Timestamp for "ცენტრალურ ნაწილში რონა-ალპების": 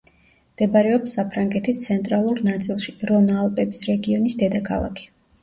1.83-3.85